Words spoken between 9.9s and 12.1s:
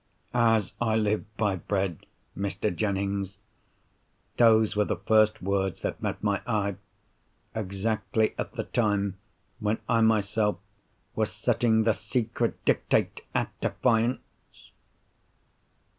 myself was setting the